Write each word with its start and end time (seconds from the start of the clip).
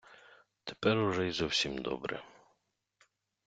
Тепер 0.63 0.97
уже 0.97 1.27
й 1.27 1.31
зовсім 1.31 1.77
добре... 1.77 2.23